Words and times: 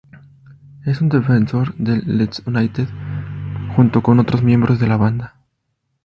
Es 0.83 0.99
un 0.99 1.09
defensor 1.09 1.75
del 1.75 2.17
Leeds 2.17 2.41
United 2.47 2.87
junto 3.75 4.01
con 4.01 4.17
otros 4.17 4.41
miembros 4.41 4.79
de 4.79 4.87
la 4.87 4.97
banda. 4.97 5.35